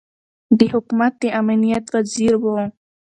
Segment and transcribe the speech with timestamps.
[0.57, 2.57] د حکومت د امنیت وزیر ؤ